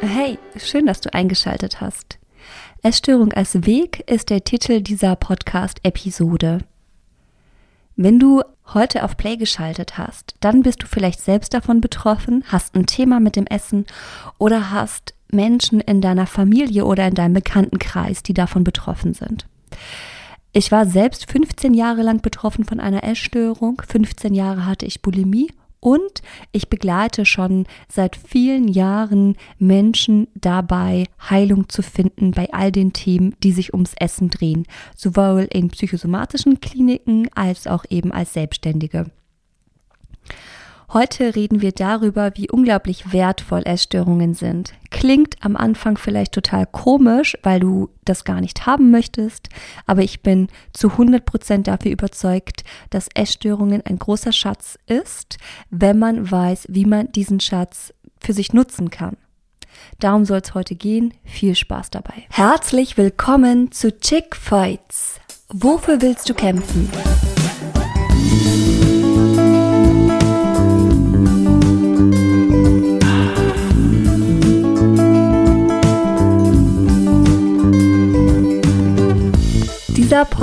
Hey, 0.00 0.38
schön, 0.56 0.86
dass 0.86 1.00
du 1.00 1.12
eingeschaltet 1.12 1.80
hast. 1.80 2.18
Essstörung 2.82 3.32
als 3.34 3.66
Weg 3.66 4.08
ist 4.10 4.30
der 4.30 4.44
Titel 4.44 4.80
dieser 4.80 5.16
Podcast-Episode. 5.16 6.60
Wenn 7.96 8.18
du 8.18 8.42
heute 8.72 9.04
auf 9.04 9.16
Play 9.16 9.36
geschaltet 9.36 9.98
hast, 9.98 10.36
dann 10.40 10.62
bist 10.62 10.82
du 10.82 10.86
vielleicht 10.86 11.20
selbst 11.20 11.52
davon 11.52 11.80
betroffen, 11.80 12.44
hast 12.46 12.74
ein 12.76 12.86
Thema 12.86 13.20
mit 13.20 13.36
dem 13.36 13.46
Essen 13.46 13.84
oder 14.38 14.70
hast 14.70 15.14
Menschen 15.30 15.80
in 15.80 16.00
deiner 16.00 16.26
Familie 16.26 16.86
oder 16.86 17.06
in 17.06 17.14
deinem 17.14 17.34
Bekanntenkreis, 17.34 18.22
die 18.22 18.34
davon 18.34 18.64
betroffen 18.64 19.12
sind. 19.12 19.46
Ich 20.58 20.72
war 20.72 20.86
selbst 20.86 21.30
15 21.30 21.72
Jahre 21.72 22.02
lang 22.02 22.20
betroffen 22.20 22.64
von 22.64 22.80
einer 22.80 23.04
Essstörung. 23.04 23.80
15 23.86 24.34
Jahre 24.34 24.66
hatte 24.66 24.86
ich 24.86 25.02
Bulimie 25.02 25.52
und 25.78 26.20
ich 26.50 26.68
begleite 26.68 27.24
schon 27.26 27.64
seit 27.88 28.16
vielen 28.16 28.66
Jahren 28.66 29.36
Menschen 29.60 30.26
dabei, 30.34 31.04
Heilung 31.30 31.68
zu 31.68 31.82
finden 31.82 32.32
bei 32.32 32.52
all 32.52 32.72
den 32.72 32.92
Themen, 32.92 33.36
die 33.44 33.52
sich 33.52 33.72
ums 33.72 33.94
Essen 34.00 34.30
drehen, 34.30 34.66
sowohl 34.96 35.46
in 35.48 35.68
psychosomatischen 35.68 36.58
Kliniken 36.58 37.28
als 37.36 37.68
auch 37.68 37.84
eben 37.88 38.10
als 38.10 38.32
Selbstständige. 38.32 39.12
Heute 40.90 41.36
reden 41.36 41.60
wir 41.60 41.72
darüber, 41.72 42.32
wie 42.36 42.48
unglaublich 42.48 43.12
wertvoll 43.12 43.60
Essstörungen 43.66 44.32
sind. 44.32 44.72
Klingt 44.90 45.36
am 45.44 45.54
Anfang 45.54 45.98
vielleicht 45.98 46.32
total 46.32 46.64
komisch, 46.64 47.36
weil 47.42 47.60
du 47.60 47.90
das 48.06 48.24
gar 48.24 48.40
nicht 48.40 48.64
haben 48.64 48.90
möchtest, 48.90 49.50
aber 49.84 50.00
ich 50.00 50.22
bin 50.22 50.48
zu 50.72 50.92
100 50.92 51.26
Prozent 51.26 51.66
dafür 51.66 51.92
überzeugt, 51.92 52.64
dass 52.88 53.10
Essstörungen 53.14 53.84
ein 53.84 53.98
großer 53.98 54.32
Schatz 54.32 54.78
ist, 54.86 55.36
wenn 55.68 55.98
man 55.98 56.30
weiß, 56.30 56.68
wie 56.70 56.86
man 56.86 57.12
diesen 57.12 57.40
Schatz 57.40 57.92
für 58.18 58.32
sich 58.32 58.54
nutzen 58.54 58.88
kann. 58.88 59.18
Darum 60.00 60.24
soll 60.24 60.38
es 60.38 60.54
heute 60.54 60.74
gehen. 60.74 61.12
Viel 61.22 61.54
Spaß 61.54 61.90
dabei. 61.90 62.24
Herzlich 62.30 62.96
willkommen 62.96 63.72
zu 63.72 64.00
Chick 64.00 64.34
Fights. 64.34 65.20
Wofür 65.50 66.00
willst 66.00 66.30
du 66.30 66.34
kämpfen? 66.34 66.90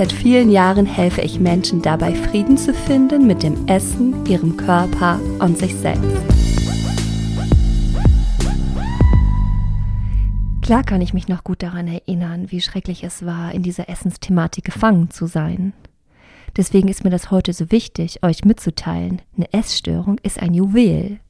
Seit 0.00 0.14
vielen 0.14 0.50
Jahren 0.50 0.86
helfe 0.86 1.20
ich 1.20 1.40
Menschen 1.40 1.82
dabei, 1.82 2.14
Frieden 2.14 2.56
zu 2.56 2.72
finden 2.72 3.26
mit 3.26 3.42
dem 3.42 3.66
Essen, 3.66 4.24
ihrem 4.24 4.56
Körper 4.56 5.20
und 5.40 5.58
sich 5.58 5.74
selbst. 5.74 6.16
Klar 10.62 10.84
kann 10.84 11.02
ich 11.02 11.12
mich 11.12 11.28
noch 11.28 11.44
gut 11.44 11.62
daran 11.62 11.86
erinnern, 11.86 12.50
wie 12.50 12.62
schrecklich 12.62 13.04
es 13.04 13.26
war, 13.26 13.52
in 13.52 13.62
dieser 13.62 13.90
Essensthematik 13.90 14.64
gefangen 14.64 15.10
zu 15.10 15.26
sein. 15.26 15.74
Deswegen 16.56 16.88
ist 16.88 17.04
mir 17.04 17.10
das 17.10 17.30
heute 17.30 17.52
so 17.52 17.70
wichtig, 17.70 18.22
euch 18.22 18.46
mitzuteilen. 18.46 19.20
Eine 19.36 19.52
Essstörung 19.52 20.16
ist 20.22 20.40
ein 20.40 20.54
Juwel. 20.54 21.20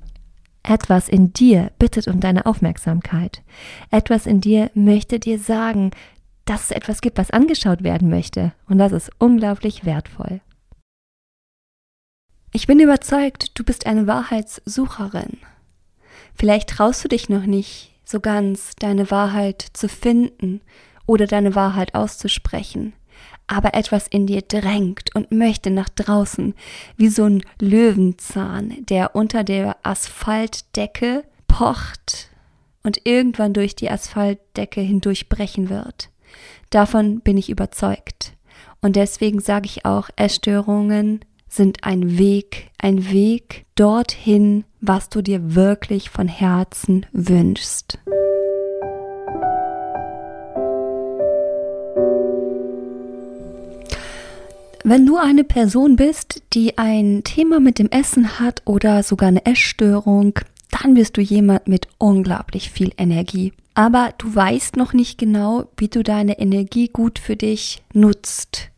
Etwas 0.62 1.08
in 1.08 1.32
dir 1.32 1.72
bittet 1.80 2.06
um 2.06 2.20
deine 2.20 2.46
Aufmerksamkeit. 2.46 3.42
Etwas 3.90 4.26
in 4.26 4.40
dir 4.40 4.70
möchte 4.74 5.18
dir 5.18 5.40
sagen, 5.40 5.90
dass 6.50 6.64
es 6.64 6.70
etwas 6.72 7.00
gibt, 7.00 7.16
was 7.16 7.30
angeschaut 7.30 7.84
werden 7.84 8.10
möchte. 8.10 8.52
Und 8.68 8.78
das 8.78 8.90
ist 8.90 9.12
unglaublich 9.18 9.84
wertvoll. 9.84 10.40
Ich 12.52 12.66
bin 12.66 12.80
überzeugt, 12.80 13.56
du 13.56 13.62
bist 13.62 13.86
eine 13.86 14.08
Wahrheitssucherin. 14.08 15.38
Vielleicht 16.34 16.70
traust 16.70 17.04
du 17.04 17.08
dich 17.08 17.28
noch 17.28 17.46
nicht 17.46 17.92
so 18.04 18.18
ganz, 18.18 18.72
deine 18.80 19.12
Wahrheit 19.12 19.64
zu 19.74 19.88
finden 19.88 20.60
oder 21.06 21.28
deine 21.28 21.54
Wahrheit 21.54 21.94
auszusprechen. 21.94 22.94
Aber 23.46 23.74
etwas 23.74 24.08
in 24.08 24.26
dir 24.26 24.42
drängt 24.42 25.14
und 25.14 25.30
möchte 25.30 25.70
nach 25.70 25.88
draußen, 25.88 26.54
wie 26.96 27.10
so 27.10 27.26
ein 27.26 27.44
Löwenzahn, 27.60 28.84
der 28.86 29.14
unter 29.14 29.44
der 29.44 29.76
Asphaltdecke 29.84 31.22
pocht 31.46 32.28
und 32.82 33.06
irgendwann 33.06 33.52
durch 33.52 33.76
die 33.76 33.90
Asphaltdecke 33.90 34.80
hindurchbrechen 34.80 35.68
wird. 35.68 36.09
Davon 36.70 37.20
bin 37.20 37.36
ich 37.36 37.50
überzeugt. 37.50 38.34
Und 38.80 38.96
deswegen 38.96 39.40
sage 39.40 39.66
ich 39.66 39.84
auch, 39.84 40.08
Essstörungen 40.16 41.20
sind 41.48 41.84
ein 41.84 42.16
Weg, 42.18 42.70
ein 42.78 43.10
Weg 43.10 43.66
dorthin, 43.74 44.64
was 44.80 45.08
du 45.08 45.20
dir 45.20 45.54
wirklich 45.54 46.08
von 46.10 46.28
Herzen 46.28 47.06
wünschst. 47.12 47.98
Wenn 54.82 55.04
du 55.04 55.18
eine 55.18 55.44
Person 55.44 55.96
bist, 55.96 56.42
die 56.54 56.78
ein 56.78 57.22
Thema 57.22 57.60
mit 57.60 57.78
dem 57.78 57.90
Essen 57.90 58.40
hat 58.40 58.62
oder 58.64 59.02
sogar 59.02 59.28
eine 59.28 59.44
Essstörung, 59.44 60.38
dann 60.82 60.94
bist 60.94 61.16
du 61.16 61.20
jemand 61.20 61.68
mit 61.68 61.88
unglaublich 61.98 62.70
viel 62.70 62.92
Energie 62.96 63.52
aber 63.74 64.12
du 64.18 64.34
weißt 64.34 64.76
noch 64.76 64.92
nicht 64.92 65.18
genau, 65.18 65.70
wie 65.78 65.88
du 65.88 66.02
deine 66.02 66.38
Energie 66.38 66.88
gut 66.88 67.18
für 67.18 67.34
dich 67.34 67.82
nutzt. 67.92 68.70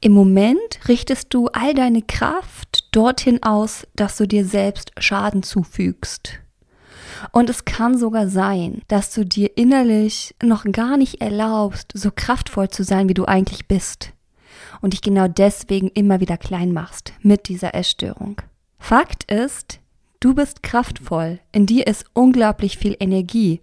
Im 0.00 0.12
Moment 0.12 0.88
richtest 0.88 1.34
du 1.34 1.48
all 1.48 1.74
deine 1.74 2.02
Kraft 2.02 2.88
dorthin 2.92 3.42
aus, 3.42 3.86
dass 3.94 4.16
du 4.16 4.26
dir 4.26 4.44
selbst 4.44 4.92
Schaden 4.98 5.42
zufügst. 5.42 6.38
Und 7.32 7.50
es 7.50 7.66
kann 7.66 7.98
sogar 7.98 8.28
sein, 8.28 8.80
dass 8.88 9.12
du 9.12 9.26
dir 9.26 9.58
innerlich 9.58 10.36
noch 10.40 10.64
gar 10.64 10.96
nicht 10.96 11.20
erlaubst, 11.20 11.90
so 11.94 12.10
kraftvoll 12.14 12.68
zu 12.68 12.84
sein, 12.84 13.08
wie 13.08 13.14
du 13.14 13.26
eigentlich 13.26 13.68
bist. 13.68 14.12
Und 14.80 14.92
dich 14.92 15.02
genau 15.02 15.28
deswegen 15.28 15.88
immer 15.88 16.20
wieder 16.20 16.38
klein 16.38 16.72
machst 16.72 17.12
mit 17.20 17.48
dieser 17.48 17.74
Essstörung. 17.74 18.40
Fakt 18.78 19.30
ist, 19.30 19.80
Du 20.20 20.34
bist 20.34 20.64
kraftvoll, 20.64 21.38
in 21.52 21.66
dir 21.66 21.86
ist 21.86 22.04
unglaublich 22.12 22.76
viel 22.76 22.96
Energie. 22.98 23.60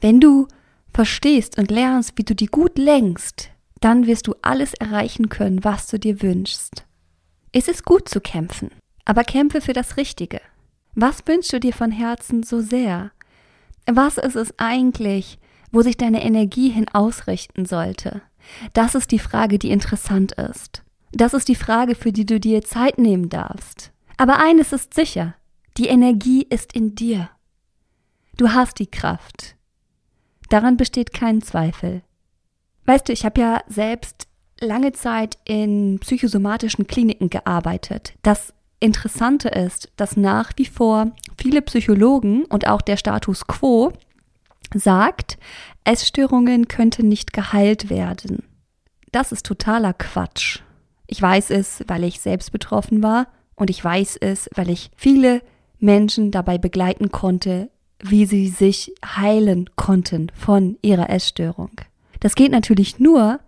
Wenn 0.00 0.20
du 0.20 0.48
verstehst 0.94 1.58
und 1.58 1.70
lernst, 1.70 2.12
wie 2.16 2.24
du 2.24 2.34
die 2.34 2.46
gut 2.46 2.78
lenkst, 2.78 3.50
dann 3.80 4.06
wirst 4.06 4.26
du 4.26 4.34
alles 4.40 4.72
erreichen 4.72 5.28
können, 5.28 5.64
was 5.64 5.86
du 5.86 5.98
dir 5.98 6.22
wünschst. 6.22 6.86
Es 7.52 7.68
ist 7.68 7.84
gut 7.84 8.08
zu 8.08 8.22
kämpfen, 8.22 8.70
aber 9.04 9.24
kämpfe 9.24 9.60
für 9.60 9.74
das 9.74 9.98
Richtige. 9.98 10.40
Was 10.94 11.26
wünschst 11.26 11.52
du 11.52 11.60
dir 11.60 11.74
von 11.74 11.90
Herzen 11.90 12.42
so 12.42 12.62
sehr? 12.62 13.10
Was 13.84 14.16
ist 14.16 14.36
es 14.36 14.58
eigentlich, 14.58 15.38
wo 15.72 15.82
sich 15.82 15.98
deine 15.98 16.24
Energie 16.24 16.70
hin 16.70 16.88
ausrichten 16.88 17.66
sollte? 17.66 18.22
Das 18.72 18.94
ist 18.94 19.10
die 19.10 19.18
Frage, 19.18 19.58
die 19.58 19.70
interessant 19.70 20.32
ist. 20.32 20.82
Das 21.12 21.34
ist 21.34 21.48
die 21.48 21.54
Frage, 21.54 21.94
für 21.94 22.12
die 22.12 22.24
du 22.24 22.40
dir 22.40 22.62
Zeit 22.62 22.96
nehmen 22.96 23.28
darfst. 23.28 23.92
Aber 24.16 24.38
eines 24.38 24.72
ist 24.72 24.94
sicher, 24.94 25.34
die 25.76 25.86
Energie 25.86 26.46
ist 26.48 26.74
in 26.74 26.94
dir. 26.94 27.30
Du 28.36 28.50
hast 28.50 28.78
die 28.78 28.90
Kraft. 28.90 29.56
Daran 30.48 30.76
besteht 30.76 31.12
kein 31.12 31.40
Zweifel. 31.40 32.02
Weißt 32.84 33.08
du, 33.08 33.12
ich 33.12 33.24
habe 33.24 33.40
ja 33.40 33.60
selbst 33.68 34.26
lange 34.60 34.92
Zeit 34.92 35.38
in 35.44 35.98
psychosomatischen 36.00 36.86
Kliniken 36.86 37.30
gearbeitet. 37.30 38.14
Das 38.22 38.52
Interessante 38.80 39.48
ist, 39.48 39.90
dass 39.96 40.16
nach 40.16 40.52
wie 40.56 40.66
vor 40.66 41.12
viele 41.38 41.62
Psychologen 41.62 42.44
und 42.44 42.66
auch 42.66 42.82
der 42.82 42.96
Status 42.96 43.46
quo 43.46 43.92
sagt, 44.74 45.38
Essstörungen 45.84 46.68
könnten 46.68 47.08
nicht 47.08 47.32
geheilt 47.32 47.90
werden. 47.90 48.44
Das 49.10 49.32
ist 49.32 49.46
totaler 49.46 49.92
Quatsch. 49.92 50.60
Ich 51.06 51.20
weiß 51.20 51.50
es, 51.50 51.84
weil 51.86 52.04
ich 52.04 52.20
selbst 52.20 52.52
betroffen 52.52 53.02
war 53.02 53.28
und 53.62 53.70
ich 53.70 53.84
weiß 53.84 54.16
es, 54.16 54.50
weil 54.56 54.68
ich 54.70 54.90
viele 54.96 55.40
Menschen 55.78 56.32
dabei 56.32 56.58
begleiten 56.58 57.12
konnte, 57.12 57.70
wie 58.00 58.26
sie 58.26 58.48
sich 58.48 58.92
heilen 59.04 59.70
konnten 59.76 60.32
von 60.34 60.78
ihrer 60.82 61.08
Essstörung. 61.08 61.70
Das 62.18 62.34
geht 62.34 62.50
natürlich 62.50 62.98
nur, 62.98 63.38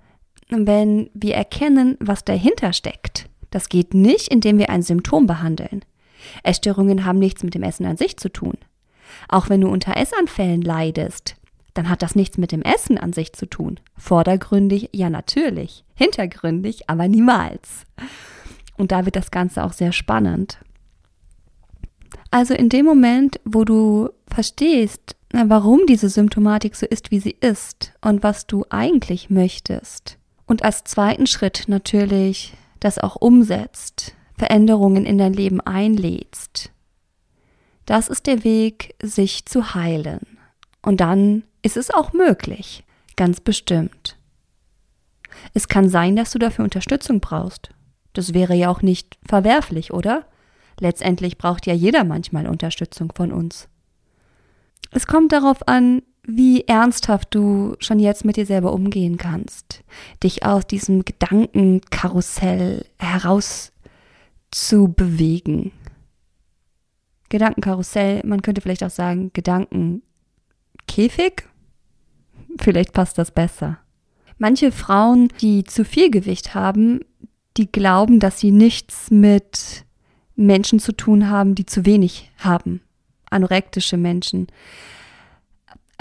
wenn 0.51 1.11
wir 1.15 1.35
erkennen, 1.35 1.97
was 1.99 2.25
dahinter 2.25 2.73
steckt. 2.73 3.29
Das 3.51 3.69
geht 3.69 3.93
nicht, 3.93 4.29
indem 4.29 4.59
wir 4.59 4.71
ein 4.71 4.83
Symptom 4.83 5.27
behandeln. 5.27 5.85
Essstörungen 6.45 7.05
haben 7.05 7.19
nichts 7.19 7.43
mit 7.43 7.55
dem 7.55 7.65
Essen 7.65 7.85
an 7.85 7.97
sich 7.97 8.17
zu 8.17 8.29
tun. 8.29 8.55
Auch 9.29 9.49
wenn 9.49 9.63
du 9.63 9.69
unter 9.69 9.97
Essanfällen 9.97 10.63
leidest, 10.63 11.35
dann 11.75 11.89
hat 11.89 12.03
das 12.03 12.15
nichts 12.15 12.39
mit 12.39 12.53
dem 12.53 12.63
Essen 12.63 12.99
an 12.99 13.13
sich 13.13 13.33
zu 13.33 13.47
tun. 13.47 13.81
Vordergründig, 13.97 14.91
ja 14.93 15.11
natürlich. 15.11 15.85
Hintergründig, 15.97 16.89
aber 16.89 17.09
niemals. 17.09 17.83
Und 18.77 18.93
da 18.93 19.05
wird 19.05 19.17
das 19.17 19.31
Ganze 19.31 19.65
auch 19.65 19.73
sehr 19.73 19.93
spannend. 19.93 20.59
Also 22.31 22.55
in 22.55 22.69
dem 22.69 22.85
Moment, 22.85 23.41
wo 23.45 23.65
du 23.65 24.11
verstehst, 24.27 25.17
warum 25.33 25.87
diese 25.87 26.09
Symptomatik 26.09 26.77
so 26.77 26.87
ist, 26.87 27.11
wie 27.11 27.21
sie 27.21 27.37
ist 27.41 27.93
und 28.01 28.23
was 28.23 28.47
du 28.47 28.65
eigentlich 28.71 29.31
möchtest. 29.31 30.19
Und 30.47 30.65
als 30.65 30.85
zweiten 30.85 31.27
Schritt 31.27 31.65
natürlich 31.69 32.55
das 32.81 32.99
auch 32.99 33.17
umsetzt, 33.17 34.15
Veränderungen 34.37 35.07
in 35.07 35.19
dein 35.19 35.33
Leben 35.33 35.61
einlädst. 35.61 36.71
Das 37.87 38.09
ist 38.09 38.27
der 38.27 38.45
Weg, 38.45 38.95
sich 39.03 39.47
zu 39.47 39.75
heilen. 39.75 40.39
Und 40.83 41.01
dann 41.01 41.45
ist 41.63 41.77
es 41.77 41.91
auch 41.91 42.13
möglich, 42.13 42.85
ganz 43.17 43.41
bestimmt. 43.41 44.17
Es 45.53 45.69
kann 45.69 45.89
sein, 45.89 46.17
dass 46.17 46.31
du 46.33 46.39
dafür 46.39 46.65
Unterstützung 46.65 47.21
brauchst. 47.21 47.71
Das 48.15 48.33
wäre 48.33 48.55
ja 48.55 48.71
auch 48.71 48.81
nicht 48.81 49.19
verwerflich, 49.27 49.93
oder? 49.93 50.25
Letztendlich 50.81 51.37
braucht 51.37 51.67
ja 51.67 51.75
jeder 51.75 52.05
manchmal 52.05 52.49
Unterstützung 52.49 53.13
von 53.15 53.33
uns. 53.33 53.69
Es 54.91 55.07
kommt 55.07 55.33
darauf 55.33 55.69
an, 55.69 56.03
wie 56.27 56.67
ernsthaft 56.67 57.35
du 57.35 57.77
schon 57.81 57.99
jetzt 57.99 58.25
mit 58.25 58.37
dir 58.37 58.47
selber 58.47 58.73
umgehen 58.73 59.19
kannst, 59.19 59.85
dich 60.23 60.45
aus 60.45 60.67
diesem 60.67 61.05
Gedankenkarussell 61.05 62.87
heraus 62.99 63.73
zu 64.51 64.89
bewegen. 64.89 65.73
Gedankenkarussell, 67.29 68.23
man 68.25 68.43
könnte 68.43 68.61
vielleicht 68.61 68.85
auch 68.85 68.91
sagen 68.91 69.33
Gedankenkäfig. 69.33 71.45
Vielleicht 72.59 72.93
passt 72.93 73.19
das 73.19 73.33
besser. 73.33 73.79
Manche 74.39 74.73
Frauen, 74.73 75.29
die 75.41 75.65
zu 75.65 75.85
viel 75.85 76.11
Gewicht 76.11 76.55
haben, 76.55 77.01
die 77.57 77.71
glauben, 77.71 78.21
dass 78.21 78.41
sie 78.41 78.51
nichts 78.51 79.11
mit 79.11 79.85
Menschen 80.37 80.79
zu 80.79 80.93
tun 80.93 81.29
haben, 81.31 81.55
die 81.55 81.67
zu 81.67 81.87
wenig 81.87 82.31
haben. 82.39 82.81
Anorektische 83.31 83.97
Menschen. 83.97 84.49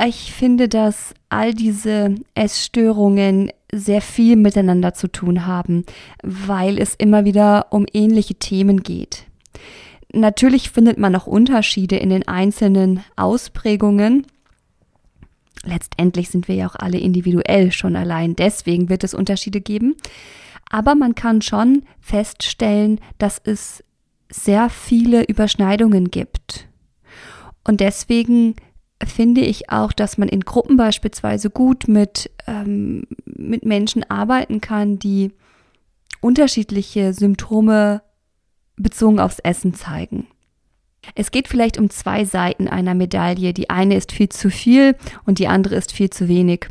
Ich 0.04 0.34
finde, 0.34 0.68
dass 0.68 1.14
all 1.30 1.54
diese 1.54 2.16
Essstörungen 2.34 3.52
sehr 3.72 4.02
viel 4.02 4.36
miteinander 4.36 4.94
zu 4.94 5.08
tun 5.08 5.46
haben, 5.46 5.86
weil 6.24 6.80
es 6.80 6.96
immer 6.96 7.26
wieder 7.26 7.68
um 7.72 7.86
ähnliche 7.94 8.36
Themen 8.36 8.82
geht. 8.82 9.26
Natürlich 10.12 10.70
findet 10.70 10.98
man 10.98 11.16
auch 11.16 11.26
Unterschiede 11.26 11.98
in 11.98 12.10
den 12.10 12.28
einzelnen 12.28 13.04
Ausprägungen. 13.16 14.28
Letztendlich 15.64 16.30
sind 16.30 16.48
wir 16.48 16.56
ja 16.56 16.68
auch 16.68 16.76
alle 16.76 17.00
individuell, 17.00 17.72
schon 17.72 17.96
allein 17.96 18.36
deswegen 18.36 18.90
wird 18.90 19.04
es 19.04 19.14
Unterschiede 19.14 19.62
geben. 19.62 19.96
Aber 20.74 20.96
man 20.96 21.14
kann 21.14 21.44
schon 21.44 21.84
feststellen, 22.00 23.00
dass 23.20 23.40
es 23.44 23.84
sehr 24.32 24.70
viele 24.70 25.24
Überschneidungen 25.24 26.10
gibt. 26.10 26.68
Und 27.64 27.80
deswegen 27.80 28.56
finde 29.06 29.42
ich 29.42 29.70
auch, 29.70 29.92
dass 29.92 30.18
man 30.18 30.30
in 30.30 30.40
Gruppen 30.40 30.76
beispielsweise 30.76 31.52
gut 31.52 31.88
mit, 31.88 32.32
ähm, 32.48 33.04
mit 33.26 33.64
Menschen 33.64 34.04
arbeiten 34.10 34.62
kann, 34.62 34.98
die 34.98 35.32
unterschiedliche 36.22 37.14
Symptome 37.14 38.02
bezogen 38.76 39.20
aufs 39.20 39.38
Essen 39.38 39.76
zeigen. 39.76 40.26
Es 41.14 41.30
geht 41.30 41.48
vielleicht 41.48 41.78
um 41.78 41.92
zwei 41.92 42.26
Seiten 42.26 42.68
einer 42.68 42.96
Medaille. 42.96 43.54
Die 43.54 43.70
eine 43.70 43.96
ist 43.96 44.12
viel 44.12 44.30
zu 44.30 44.50
viel 44.50 44.96
und 45.28 45.38
die 45.38 45.48
andere 45.48 45.76
ist 45.76 45.92
viel 45.92 46.10
zu 46.10 46.28
wenig. 46.28 46.66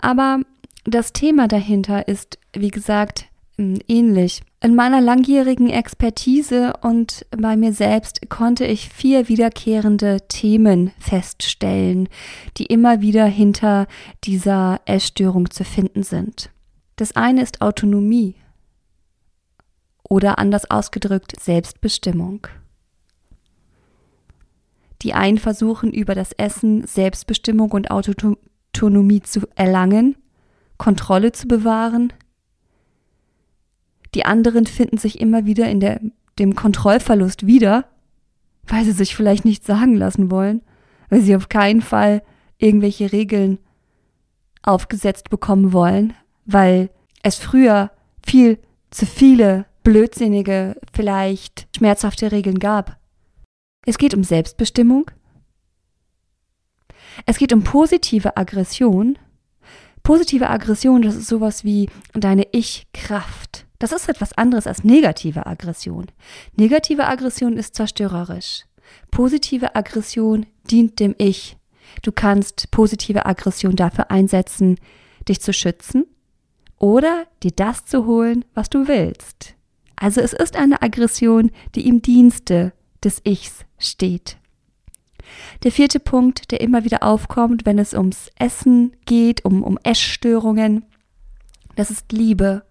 Aber 0.00 0.42
das 0.84 1.12
Thema 1.12 1.48
dahinter 1.48 2.08
ist, 2.08 2.38
wie 2.52 2.68
gesagt, 2.70 3.26
ähnlich. 3.56 4.42
In 4.60 4.74
meiner 4.74 5.00
langjährigen 5.00 5.70
Expertise 5.70 6.72
und 6.82 7.26
bei 7.30 7.56
mir 7.56 7.72
selbst 7.72 8.28
konnte 8.28 8.64
ich 8.64 8.88
vier 8.88 9.28
wiederkehrende 9.28 10.26
Themen 10.28 10.90
feststellen, 10.98 12.08
die 12.56 12.66
immer 12.66 13.00
wieder 13.00 13.26
hinter 13.26 13.86
dieser 14.24 14.80
Essstörung 14.86 15.50
zu 15.50 15.64
finden 15.64 16.02
sind. 16.02 16.50
Das 16.96 17.14
eine 17.16 17.42
ist 17.42 17.60
Autonomie 17.60 18.36
oder 20.08 20.38
anders 20.38 20.70
ausgedrückt 20.70 21.38
Selbstbestimmung. 21.40 22.46
Die 25.02 25.12
einen 25.12 25.38
versuchen 25.38 25.92
über 25.92 26.14
das 26.14 26.32
Essen 26.32 26.86
Selbstbestimmung 26.86 27.72
und 27.72 27.90
Autonomie 27.90 29.20
zu 29.20 29.40
erlangen, 29.54 30.16
Kontrolle 30.84 31.32
zu 31.32 31.48
bewahren, 31.48 32.12
die 34.14 34.26
anderen 34.26 34.66
finden 34.66 34.98
sich 34.98 35.18
immer 35.18 35.46
wieder 35.46 35.66
in 35.66 35.80
der, 35.80 35.98
dem 36.38 36.54
Kontrollverlust 36.54 37.46
wieder, 37.46 37.86
weil 38.66 38.84
sie 38.84 38.92
sich 38.92 39.16
vielleicht 39.16 39.46
nicht 39.46 39.64
sagen 39.64 39.96
lassen 39.96 40.30
wollen, 40.30 40.60
weil 41.08 41.22
sie 41.22 41.36
auf 41.36 41.48
keinen 41.48 41.80
Fall 41.80 42.22
irgendwelche 42.58 43.12
Regeln 43.12 43.60
aufgesetzt 44.62 45.30
bekommen 45.30 45.72
wollen, 45.72 46.12
weil 46.44 46.90
es 47.22 47.36
früher 47.38 47.90
viel 48.22 48.58
zu 48.90 49.06
viele 49.06 49.64
blödsinnige, 49.84 50.78
vielleicht 50.92 51.66
schmerzhafte 51.74 52.30
Regeln 52.30 52.58
gab. 52.58 52.98
Es 53.86 53.96
geht 53.96 54.12
um 54.12 54.22
Selbstbestimmung. 54.22 55.10
Es 57.24 57.38
geht 57.38 57.54
um 57.54 57.64
positive 57.64 58.36
Aggression. 58.36 59.18
Positive 60.04 60.50
Aggression, 60.50 61.00
das 61.00 61.16
ist 61.16 61.28
sowas 61.28 61.64
wie 61.64 61.88
deine 62.12 62.46
Ich-Kraft. 62.52 63.64
Das 63.78 63.90
ist 63.90 64.06
etwas 64.06 64.34
anderes 64.34 64.66
als 64.66 64.84
negative 64.84 65.46
Aggression. 65.46 66.06
Negative 66.56 67.06
Aggression 67.06 67.56
ist 67.56 67.74
zerstörerisch. 67.74 68.66
Positive 69.10 69.74
Aggression 69.74 70.44
dient 70.70 71.00
dem 71.00 71.14
Ich. 71.16 71.56
Du 72.02 72.12
kannst 72.12 72.70
positive 72.70 73.24
Aggression 73.24 73.76
dafür 73.76 74.10
einsetzen, 74.10 74.76
dich 75.26 75.40
zu 75.40 75.54
schützen 75.54 76.04
oder 76.78 77.26
dir 77.42 77.52
das 77.52 77.86
zu 77.86 78.04
holen, 78.04 78.44
was 78.52 78.68
du 78.68 78.86
willst. 78.86 79.54
Also 79.96 80.20
es 80.20 80.34
ist 80.34 80.56
eine 80.56 80.82
Aggression, 80.82 81.50
die 81.74 81.88
im 81.88 82.02
Dienste 82.02 82.74
des 83.02 83.22
Ichs 83.24 83.64
steht. 83.78 84.36
Der 85.62 85.72
vierte 85.72 86.00
Punkt, 86.00 86.50
der 86.50 86.60
immer 86.60 86.84
wieder 86.84 87.02
aufkommt, 87.02 87.66
wenn 87.66 87.78
es 87.78 87.94
ums 87.94 88.30
Essen 88.38 88.94
geht, 89.06 89.44
um, 89.44 89.62
um 89.62 89.78
Essstörungen, 89.82 90.84
das 91.76 91.90
ist 91.90 92.12
Liebe 92.12 92.62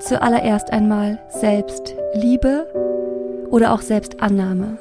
Zuallererst 0.00 0.72
einmal 0.72 1.20
Selbstliebe 1.28 2.66
oder 3.50 3.72
auch 3.72 3.80
Selbstannahme. 3.80 4.76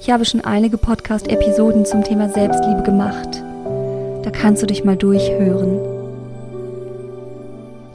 Ich 0.00 0.10
habe 0.10 0.24
schon 0.24 0.40
einige 0.40 0.78
Podcast-Episoden 0.78 1.84
zum 1.84 2.02
Thema 2.02 2.30
Selbstliebe 2.30 2.82
gemacht. 2.82 3.42
Da 4.22 4.30
kannst 4.30 4.62
du 4.62 4.66
dich 4.66 4.82
mal 4.82 4.96
durchhören. 4.96 5.93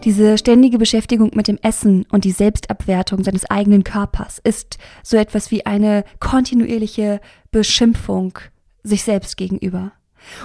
Diese 0.05 0.37
ständige 0.37 0.77
Beschäftigung 0.77 1.31
mit 1.33 1.49
dem 1.49 1.59
Essen 1.61 2.05
und 2.09 2.23
die 2.23 2.31
Selbstabwertung 2.31 3.23
seines 3.23 3.49
eigenen 3.49 3.83
Körpers 3.83 4.39
ist 4.41 4.77
so 5.03 5.17
etwas 5.17 5.51
wie 5.51 5.65
eine 5.65 6.05
kontinuierliche 6.21 7.19
Beschimpfung 7.51 8.39
sich 8.81 9.03
selbst 9.03 9.35
gegenüber. 9.35 9.91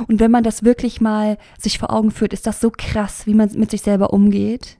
Und 0.08 0.18
wenn 0.18 0.32
man 0.32 0.42
das 0.42 0.64
wirklich 0.64 1.00
mal 1.00 1.38
sich 1.56 1.78
vor 1.78 1.92
Augen 1.92 2.10
führt, 2.10 2.32
ist 2.32 2.48
das 2.48 2.60
so 2.60 2.72
krass, 2.76 3.26
wie 3.26 3.34
man 3.34 3.48
mit 3.52 3.70
sich 3.70 3.82
selber 3.82 4.12
umgeht. 4.12 4.78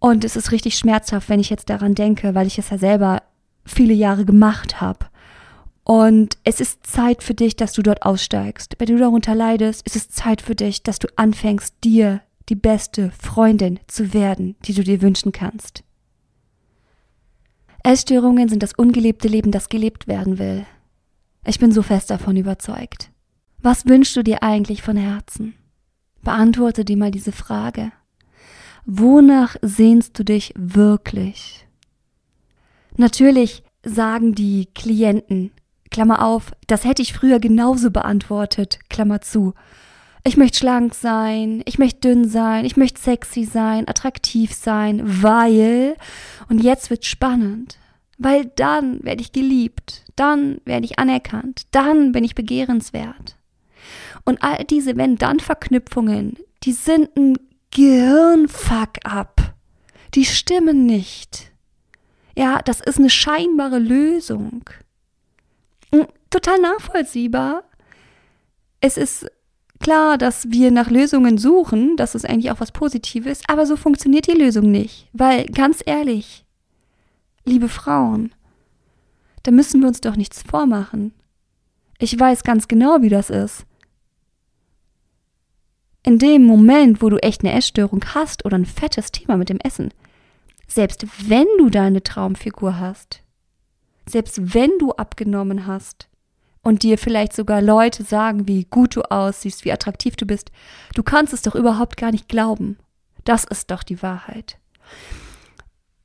Und 0.00 0.24
es 0.24 0.34
ist 0.34 0.50
richtig 0.50 0.76
schmerzhaft, 0.76 1.28
wenn 1.28 1.40
ich 1.40 1.50
jetzt 1.50 1.70
daran 1.70 1.94
denke, 1.94 2.34
weil 2.34 2.48
ich 2.48 2.58
es 2.58 2.70
ja 2.70 2.78
selber 2.78 3.22
viele 3.64 3.94
Jahre 3.94 4.24
gemacht 4.24 4.80
habe. 4.80 5.06
Und 5.84 6.36
es 6.42 6.60
ist 6.60 6.84
Zeit 6.84 7.22
für 7.22 7.34
dich, 7.34 7.54
dass 7.54 7.72
du 7.72 7.82
dort 7.82 8.02
aussteigst. 8.02 8.74
Wenn 8.78 8.88
du 8.88 8.98
darunter 8.98 9.36
leidest, 9.36 9.86
ist 9.86 9.94
es 9.94 10.08
Zeit 10.08 10.42
für 10.42 10.56
dich, 10.56 10.82
dass 10.82 10.98
du 10.98 11.06
anfängst, 11.14 11.76
dir 11.84 12.22
die 12.48 12.54
beste 12.54 13.10
Freundin 13.10 13.80
zu 13.86 14.12
werden, 14.12 14.56
die 14.64 14.74
du 14.74 14.82
dir 14.82 15.02
wünschen 15.02 15.32
kannst. 15.32 15.84
Essstörungen 17.82 18.48
sind 18.48 18.62
das 18.62 18.72
ungelebte 18.74 19.28
Leben, 19.28 19.52
das 19.52 19.68
gelebt 19.68 20.08
werden 20.08 20.38
will. 20.38 20.66
Ich 21.44 21.58
bin 21.58 21.70
so 21.70 21.82
fest 21.82 22.10
davon 22.10 22.36
überzeugt. 22.36 23.10
Was 23.58 23.86
wünschst 23.86 24.16
du 24.16 24.22
dir 24.22 24.42
eigentlich 24.42 24.82
von 24.82 24.96
Herzen? 24.96 25.54
Beantworte 26.22 26.84
dir 26.84 26.96
mal 26.96 27.12
diese 27.12 27.32
Frage. 27.32 27.92
Wonach 28.84 29.56
sehnst 29.62 30.18
du 30.18 30.24
dich 30.24 30.52
wirklich? 30.56 31.66
Natürlich 32.96 33.62
sagen 33.84 34.34
die 34.34 34.66
Klienten, 34.74 35.52
Klammer 35.90 36.24
auf, 36.24 36.52
das 36.66 36.84
hätte 36.84 37.02
ich 37.02 37.12
früher 37.12 37.38
genauso 37.38 37.90
beantwortet, 37.90 38.80
Klammer 38.88 39.20
zu. 39.20 39.54
Ich 40.26 40.36
möchte 40.36 40.58
schlank 40.58 40.92
sein, 40.94 41.62
ich 41.66 41.78
möchte 41.78 42.00
dünn 42.00 42.28
sein, 42.28 42.64
ich 42.64 42.76
möchte 42.76 43.00
sexy 43.00 43.44
sein, 43.44 43.86
attraktiv 43.86 44.52
sein, 44.52 45.00
weil, 45.22 45.96
und 46.48 46.60
jetzt 46.60 46.90
wird 46.90 47.04
spannend, 47.04 47.78
Weil 48.18 48.46
dann 48.56 49.04
werde 49.04 49.20
ich 49.20 49.30
geliebt, 49.30 50.02
dann 50.16 50.60
werde 50.64 50.84
ich 50.86 50.98
anerkannt, 50.98 51.66
dann 51.70 52.10
bin 52.10 52.24
ich 52.24 52.34
begehrenswert. 52.34 53.36
Und 54.24 54.42
all 54.42 54.64
diese 54.64 54.96
Wenn-Dann-Verknüpfungen, 54.96 56.38
die 56.64 56.72
sind 56.72 57.14
ein 57.16 57.36
Gehirnfuck-up. 57.70 59.54
Die 60.14 60.24
stimmen 60.24 60.86
nicht. 60.86 61.52
Ja, 62.36 62.62
das 62.62 62.80
ist 62.80 62.98
eine 62.98 63.10
scheinbare 63.10 63.78
Lösung. 63.78 64.64
Hm, 65.94 66.06
total 66.30 66.58
nachvollziehbar. 66.58 67.64
Es 68.80 68.96
ist 68.96 69.30
klar, 69.86 70.18
dass 70.18 70.50
wir 70.50 70.72
nach 70.72 70.90
Lösungen 70.90 71.38
suchen, 71.38 71.96
das 71.96 72.16
ist 72.16 72.28
eigentlich 72.28 72.50
auch 72.50 72.58
was 72.58 72.72
Positives, 72.72 73.42
aber 73.46 73.66
so 73.66 73.76
funktioniert 73.76 74.26
die 74.26 74.36
Lösung 74.36 74.68
nicht. 74.68 75.08
Weil, 75.12 75.46
ganz 75.46 75.80
ehrlich, 75.86 76.44
liebe 77.44 77.68
Frauen, 77.68 78.34
da 79.44 79.52
müssen 79.52 79.80
wir 79.80 79.86
uns 79.86 80.00
doch 80.00 80.16
nichts 80.16 80.42
vormachen. 80.42 81.14
Ich 82.00 82.18
weiß 82.18 82.42
ganz 82.42 82.66
genau, 82.66 83.00
wie 83.02 83.10
das 83.10 83.30
ist. 83.30 83.64
In 86.02 86.18
dem 86.18 86.42
Moment, 86.42 87.00
wo 87.00 87.08
du 87.08 87.18
echt 87.18 87.44
eine 87.44 87.52
Essstörung 87.52 88.04
hast 88.12 88.44
oder 88.44 88.58
ein 88.58 88.66
fettes 88.66 89.12
Thema 89.12 89.36
mit 89.36 89.50
dem 89.50 89.60
Essen, 89.60 89.94
selbst 90.66 91.06
wenn 91.28 91.46
du 91.58 91.70
deine 91.70 92.02
Traumfigur 92.02 92.80
hast, 92.80 93.22
selbst 94.08 94.52
wenn 94.52 94.72
du 94.80 94.90
abgenommen 94.94 95.68
hast 95.68 96.08
und 96.66 96.82
dir 96.82 96.98
vielleicht 96.98 97.32
sogar 97.32 97.62
Leute 97.62 98.02
sagen, 98.02 98.48
wie 98.48 98.64
gut 98.64 98.96
du 98.96 99.02
aussiehst, 99.02 99.64
wie 99.64 99.70
attraktiv 99.70 100.16
du 100.16 100.26
bist, 100.26 100.50
du 100.96 101.04
kannst 101.04 101.32
es 101.32 101.42
doch 101.42 101.54
überhaupt 101.54 101.96
gar 101.96 102.10
nicht 102.10 102.28
glauben. 102.28 102.76
Das 103.22 103.44
ist 103.44 103.70
doch 103.70 103.84
die 103.84 104.02
Wahrheit. 104.02 104.58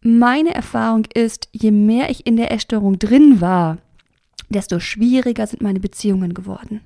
Meine 0.01 0.53
Erfahrung 0.53 1.05
ist, 1.15 1.49
je 1.51 1.71
mehr 1.71 2.11
ich 2.11 2.27
in 2.27 2.37
der 2.37 2.51
Essstörung 2.51 2.99
drin 2.99 3.41
war, 3.41 3.79
desto 4.49 4.79
schwieriger 4.79 5.47
sind 5.47 5.63
meine 5.63 5.79
Beziehungen 5.79 6.35
geworden. 6.35 6.81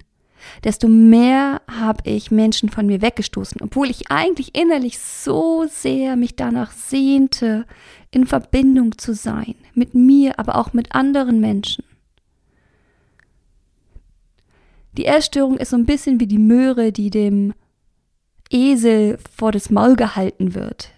Desto 0.63 0.88
mehr 0.88 1.62
habe 1.70 2.10
ich 2.10 2.32
Menschen 2.32 2.70
von 2.70 2.86
mir 2.86 3.01
weggestoßen, 3.01 3.60
obwohl 3.62 3.89
ich 3.89 4.10
eigentlich 4.10 4.58
innerlich 4.58 5.00
so 5.00 5.65
sehr 5.70 6.15
mich 6.15 6.38
danach 6.38 6.72
sehnte, 6.72 7.65
in 8.10 8.25
Verbindung 8.25 8.98
zu 8.98 9.13
sein, 9.13 9.55
mit 9.74 9.96
mir, 9.96 10.39
aber 10.39 10.55
auch 10.55 10.72
mit 10.72 10.96
anderen 10.96 11.41
Menschen. 11.41 11.84
Die 14.98 15.06
Essstörung 15.06 15.58
ist 15.58 15.70
so 15.70 15.78
ein 15.78 15.86
bisschen 15.86 16.20
wie 16.20 16.28
die 16.28 16.38
Möhre, 16.40 16.92
die 16.92 17.10
dem 17.10 17.54
Esel 18.50 19.18
vor 19.36 19.52
das 19.52 19.70
Maul 19.70 19.96
gehalten 19.96 20.56
wird 20.56 20.92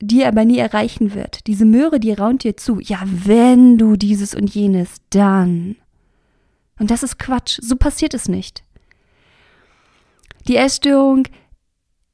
die 0.00 0.22
er 0.22 0.28
aber 0.28 0.44
nie 0.44 0.58
erreichen 0.58 1.14
wird. 1.14 1.46
Diese 1.46 1.64
Möhre, 1.64 1.98
die 1.98 2.12
raunt 2.12 2.44
dir 2.44 2.56
zu. 2.56 2.80
Ja, 2.80 3.00
wenn 3.04 3.78
du 3.78 3.96
dieses 3.96 4.34
und 4.34 4.54
jenes, 4.54 4.96
dann. 5.10 5.76
Und 6.78 6.90
das 6.90 7.02
ist 7.02 7.18
Quatsch. 7.18 7.58
So 7.60 7.76
passiert 7.76 8.14
es 8.14 8.28
nicht. 8.28 8.62
Die 10.46 10.56
Essstörung 10.56 11.26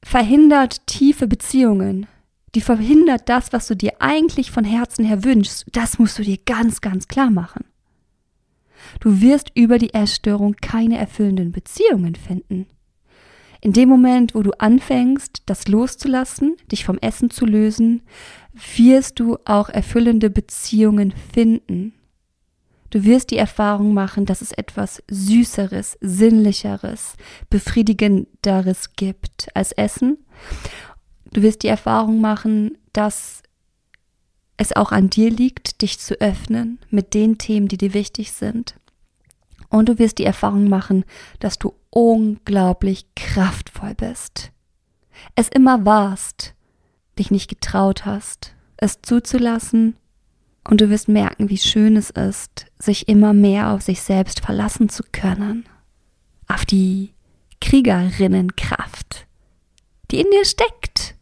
verhindert 0.03 0.85
tiefe 0.87 1.27
Beziehungen. 1.27 2.07
Die 2.55 2.61
verhindert 2.61 3.29
das, 3.29 3.53
was 3.53 3.67
du 3.67 3.75
dir 3.75 3.93
eigentlich 3.99 4.49
von 4.49 4.63
Herzen 4.63 5.05
her 5.05 5.23
wünschst. 5.23 5.65
Das 5.71 5.99
musst 5.99 6.17
du 6.17 6.23
dir 6.23 6.37
ganz, 6.45 6.81
ganz 6.81 7.07
klar 7.07 7.29
machen. 7.29 7.65
Du 8.99 9.21
wirst 9.21 9.51
über 9.55 9.77
die 9.77 9.93
Essstörung 9.93 10.55
keine 10.61 10.97
erfüllenden 10.97 11.51
Beziehungen 11.51 12.15
finden. 12.15 12.67
In 13.61 13.73
dem 13.73 13.89
Moment, 13.89 14.35
wo 14.35 14.43
du 14.43 14.51
anfängst, 14.59 15.43
das 15.47 15.67
loszulassen, 15.67 16.55
dich 16.71 16.85
vom 16.85 16.99
Essen 16.99 17.31
zu 17.31 17.45
lösen, 17.45 18.03
wirst 18.75 19.19
du 19.19 19.37
auch 19.45 19.69
erfüllende 19.69 20.29
Beziehungen 20.29 21.13
finden. 21.33 21.93
Du 22.91 23.03
wirst 23.03 23.31
die 23.31 23.37
Erfahrung 23.37 23.93
machen, 23.93 24.25
dass 24.25 24.41
es 24.41 24.51
etwas 24.51 25.03
Süßeres, 25.09 25.97
Sinnlicheres, 25.99 27.15
Befriedigenderes 27.49 28.95
gibt 28.95 29.47
als 29.53 29.71
Essen. 29.71 30.17
Du 31.33 31.41
wirst 31.41 31.63
die 31.63 31.67
Erfahrung 31.67 32.21
machen, 32.21 32.77
dass 32.93 33.41
es 34.57 34.75
auch 34.75 34.91
an 34.91 35.09
dir 35.09 35.29
liegt, 35.29 35.81
dich 35.81 35.99
zu 35.99 36.19
öffnen 36.21 36.79
mit 36.89 37.13
den 37.13 37.37
Themen, 37.37 37.67
die 37.67 37.77
dir 37.77 37.93
wichtig 37.93 38.31
sind. 38.31 38.75
Und 39.69 39.89
du 39.89 39.99
wirst 39.99 40.19
die 40.19 40.25
Erfahrung 40.25 40.69
machen, 40.69 41.03
dass 41.39 41.59
du 41.59 41.73
unglaublich 41.89 43.07
kraftvoll 43.15 43.95
bist. 43.95 44.51
Es 45.35 45.49
immer 45.49 45.85
warst, 45.85 46.53
dich 47.17 47.31
nicht 47.31 47.49
getraut 47.49 48.05
hast, 48.05 48.53
es 48.77 49.01
zuzulassen, 49.01 49.95
und 50.67 50.81
du 50.81 50.89
wirst 50.89 51.07
merken, 51.07 51.49
wie 51.49 51.57
schön 51.57 51.95
es 51.95 52.09
ist, 52.09 52.65
sich 52.79 53.07
immer 53.07 53.33
mehr 53.33 53.71
auf 53.71 53.83
sich 53.83 54.01
selbst 54.01 54.39
verlassen 54.39 54.89
zu 54.89 55.03
können, 55.11 55.65
auf 56.47 56.65
die 56.65 57.13
Kriegerinnenkraft, 57.61 59.27
die 60.09 60.21
in 60.21 60.31
dir 60.31 60.43
steckt, 60.43 61.15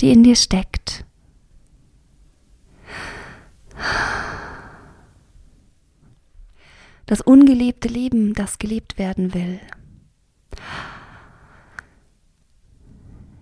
die 0.00 0.10
in 0.10 0.22
dir 0.22 0.36
steckt. 0.36 1.04
Das 7.06 7.20
ungelebte 7.20 7.88
Leben, 7.88 8.34
das 8.34 8.58
gelebt 8.58 8.98
werden 8.98 9.34
will. 9.34 9.60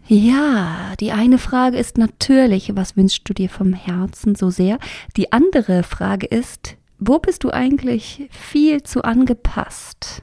Ja, 0.08 0.94
die 1.00 1.12
eine 1.12 1.38
Frage 1.38 1.78
ist 1.78 1.96
natürlich, 1.96 2.76
was 2.76 2.96
wünschst 2.96 3.28
du 3.28 3.32
dir 3.32 3.48
vom 3.48 3.72
Herzen 3.72 4.34
so 4.34 4.50
sehr? 4.50 4.78
Die 5.16 5.32
andere 5.32 5.84
Frage 5.84 6.26
ist, 6.26 6.76
wo 6.98 7.18
bist 7.18 7.44
du 7.44 7.50
eigentlich 7.50 8.28
viel 8.30 8.82
zu 8.82 9.04
angepasst? 9.04 10.22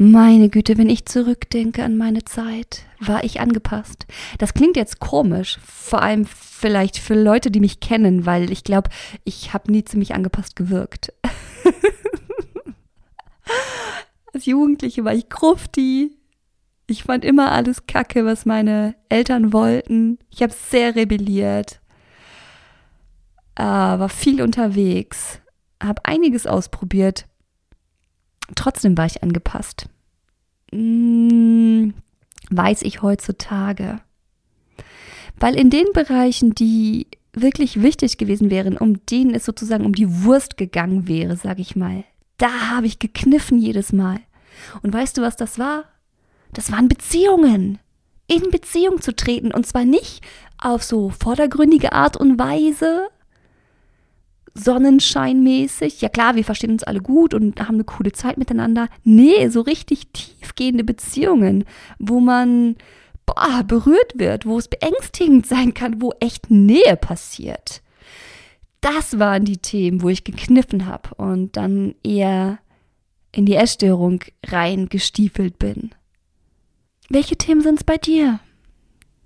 Meine 0.00 0.48
Güte, 0.48 0.78
wenn 0.78 0.88
ich 0.88 1.06
zurückdenke 1.06 1.82
an 1.82 1.96
meine 1.96 2.24
Zeit, 2.24 2.84
war 3.00 3.24
ich 3.24 3.40
angepasst. 3.40 4.06
Das 4.38 4.54
klingt 4.54 4.76
jetzt 4.76 5.00
komisch, 5.00 5.58
vor 5.64 6.02
allem 6.02 6.24
vielleicht 6.24 6.98
für 6.98 7.20
Leute, 7.20 7.50
die 7.50 7.58
mich 7.58 7.80
kennen, 7.80 8.24
weil 8.24 8.52
ich 8.52 8.62
glaube, 8.62 8.90
ich 9.24 9.52
habe 9.52 9.72
nie 9.72 9.84
ziemlich 9.84 10.14
angepasst 10.14 10.54
gewirkt. 10.54 11.12
Als 14.32 14.46
Jugendliche 14.46 15.04
war 15.04 15.14
ich 15.14 15.28
Grufti. 15.28 16.16
Ich 16.86 17.02
fand 17.02 17.24
immer 17.24 17.50
alles 17.50 17.86
kacke, 17.86 18.24
was 18.24 18.46
meine 18.46 18.94
Eltern 19.08 19.52
wollten. 19.52 20.20
Ich 20.30 20.42
habe 20.42 20.52
sehr 20.52 20.94
rebelliert. 20.94 21.80
Äh, 23.56 23.64
war 23.64 24.08
viel 24.08 24.42
unterwegs. 24.42 25.40
Habe 25.82 26.04
einiges 26.04 26.46
ausprobiert. 26.46 27.27
Trotzdem 28.54 28.96
war 28.96 29.06
ich 29.06 29.22
angepasst. 29.22 29.88
Hm, 30.72 31.94
weiß 32.50 32.82
ich 32.82 33.02
heutzutage. 33.02 34.00
Weil 35.38 35.54
in 35.54 35.70
den 35.70 35.86
Bereichen, 35.92 36.54
die 36.54 37.06
wirklich 37.32 37.82
wichtig 37.82 38.18
gewesen 38.18 38.50
wären, 38.50 38.76
um 38.76 39.04
denen 39.06 39.34
es 39.34 39.44
sozusagen 39.44 39.84
um 39.84 39.94
die 39.94 40.24
Wurst 40.24 40.56
gegangen 40.56 41.06
wäre, 41.06 41.36
sag 41.36 41.58
ich 41.58 41.76
mal, 41.76 42.04
da 42.38 42.70
habe 42.70 42.86
ich 42.86 42.98
gekniffen 42.98 43.58
jedes 43.58 43.92
Mal. 43.92 44.20
Und 44.82 44.92
weißt 44.92 45.16
du, 45.18 45.22
was 45.22 45.36
das 45.36 45.58
war? 45.58 45.84
Das 46.52 46.72
waren 46.72 46.88
Beziehungen. 46.88 47.78
In 48.26 48.50
Beziehung 48.50 49.00
zu 49.00 49.14
treten. 49.14 49.52
Und 49.52 49.66
zwar 49.66 49.84
nicht 49.84 50.22
auf 50.58 50.82
so 50.82 51.10
vordergründige 51.10 51.92
Art 51.92 52.16
und 52.16 52.38
Weise, 52.38 53.08
sonnenscheinmäßig. 54.54 56.00
Ja 56.00 56.08
klar, 56.08 56.36
wir 56.36 56.44
verstehen 56.44 56.72
uns 56.72 56.84
alle 56.84 57.00
gut 57.00 57.34
und 57.34 57.60
haben 57.60 57.76
eine 57.76 57.84
coole 57.84 58.12
Zeit 58.12 58.38
miteinander. 58.38 58.88
Nee, 59.04 59.48
so 59.48 59.60
richtig 59.60 60.08
tiefgehende 60.12 60.84
Beziehungen, 60.84 61.64
wo 61.98 62.20
man 62.20 62.76
boah, 63.26 63.62
berührt 63.66 64.12
wird, 64.16 64.46
wo 64.46 64.58
es 64.58 64.68
beängstigend 64.68 65.46
sein 65.46 65.74
kann, 65.74 66.00
wo 66.00 66.12
echt 66.20 66.50
Nähe 66.50 66.96
passiert 66.96 67.82
das 68.80 69.18
waren 69.18 69.44
die 69.44 69.58
Themen, 69.58 70.02
wo 70.02 70.08
ich 70.08 70.24
gekniffen 70.24 70.86
habe 70.86 71.14
und 71.16 71.56
dann 71.56 71.94
eher 72.02 72.58
in 73.32 73.46
die 73.46 73.56
Essstörung 73.56 74.24
reingestiefelt 74.46 75.58
bin. 75.58 75.90
Welche 77.08 77.36
Themen 77.36 77.60
sind 77.60 77.78
es 77.78 77.84
bei 77.84 77.96
dir? 77.96 78.40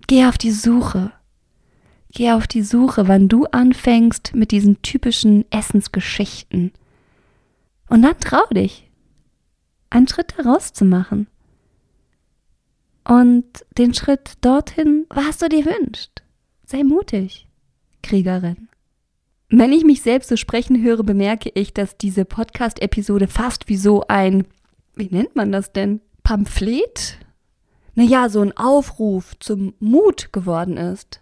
Geh 0.06 0.26
auf 0.26 0.38
die 0.38 0.50
Suche. 0.50 1.12
Geh 2.12 2.32
auf 2.32 2.46
die 2.46 2.62
Suche, 2.62 3.08
wann 3.08 3.28
du 3.28 3.46
anfängst 3.46 4.34
mit 4.34 4.50
diesen 4.50 4.82
typischen 4.82 5.50
Essensgeschichten. 5.50 6.72
Und 7.88 8.02
dann 8.02 8.18
trau 8.20 8.44
dich, 8.52 8.90
einen 9.88 10.06
Schritt 10.08 10.34
daraus 10.36 10.74
zu 10.74 10.84
machen. 10.84 11.26
Und 13.08 13.46
den 13.78 13.94
Schritt 13.94 14.34
dorthin, 14.42 15.06
was 15.08 15.38
du 15.38 15.48
dir 15.48 15.64
wünschst. 15.64 16.22
Sei 16.66 16.84
mutig, 16.84 17.48
Kriegerin. 18.02 18.68
Wenn 19.48 19.72
ich 19.72 19.84
mich 19.84 20.02
selbst 20.02 20.28
so 20.28 20.36
sprechen 20.36 20.82
höre, 20.82 21.02
bemerke 21.02 21.50
ich, 21.54 21.72
dass 21.72 21.96
diese 21.96 22.26
Podcast-Episode 22.26 23.26
fast 23.26 23.68
wie 23.68 23.76
so 23.76 24.04
ein, 24.08 24.46
wie 24.94 25.08
nennt 25.10 25.34
man 25.34 25.50
das 25.50 25.72
denn? 25.72 26.00
Pamphlet? 26.22 27.18
Naja, 27.94 28.28
so 28.28 28.40
ein 28.40 28.56
Aufruf 28.56 29.38
zum 29.40 29.74
Mut 29.80 30.32
geworden 30.32 30.76
ist. 30.76 31.21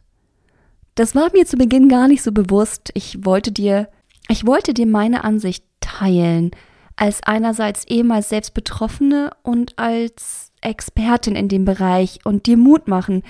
Das 0.94 1.14
war 1.14 1.30
mir 1.32 1.46
zu 1.46 1.56
Beginn 1.56 1.88
gar 1.88 2.08
nicht 2.08 2.22
so 2.22 2.32
bewusst. 2.32 2.90
Ich 2.94 3.24
wollte 3.24 3.52
dir, 3.52 3.88
ich 4.28 4.46
wollte 4.46 4.74
dir 4.74 4.86
meine 4.86 5.24
Ansicht 5.24 5.64
teilen, 5.80 6.50
als 6.96 7.22
einerseits 7.22 7.84
ehemals 7.84 8.28
selbst 8.28 8.54
Betroffene 8.54 9.30
und 9.42 9.78
als 9.78 10.52
Expertin 10.60 11.36
in 11.36 11.48
dem 11.48 11.64
Bereich 11.64 12.20
und 12.24 12.46
dir 12.46 12.56
Mut 12.56 12.88
machen, 12.88 13.22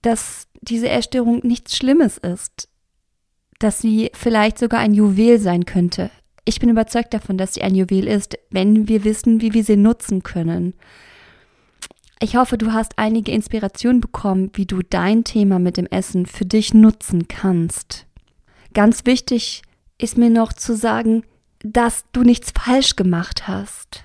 dass 0.00 0.48
diese 0.62 0.88
Erstörung 0.88 1.40
nichts 1.42 1.76
Schlimmes 1.76 2.18
ist, 2.18 2.68
dass 3.58 3.80
sie 3.80 4.10
vielleicht 4.14 4.58
sogar 4.58 4.80
ein 4.80 4.94
Juwel 4.94 5.38
sein 5.38 5.66
könnte. 5.66 6.10
Ich 6.44 6.58
bin 6.58 6.70
überzeugt 6.70 7.14
davon, 7.14 7.38
dass 7.38 7.54
sie 7.54 7.62
ein 7.62 7.74
Juwel 7.74 8.08
ist, 8.08 8.36
wenn 8.50 8.88
wir 8.88 9.04
wissen, 9.04 9.40
wie 9.40 9.54
wir 9.54 9.62
sie 9.62 9.76
nutzen 9.76 10.22
können. 10.22 10.74
Ich 12.22 12.36
hoffe, 12.36 12.56
du 12.56 12.72
hast 12.72 12.98
einige 12.98 13.32
Inspirationen 13.32 14.00
bekommen, 14.00 14.52
wie 14.54 14.64
du 14.64 14.80
dein 14.80 15.24
Thema 15.24 15.58
mit 15.58 15.76
dem 15.76 15.86
Essen 15.86 16.24
für 16.24 16.44
dich 16.44 16.72
nutzen 16.72 17.26
kannst. 17.26 18.06
Ganz 18.74 19.06
wichtig 19.06 19.62
ist 19.98 20.16
mir 20.16 20.30
noch 20.30 20.52
zu 20.52 20.76
sagen, 20.76 21.24
dass 21.64 22.04
du 22.12 22.22
nichts 22.22 22.52
falsch 22.52 22.94
gemacht 22.94 23.48
hast. 23.48 24.04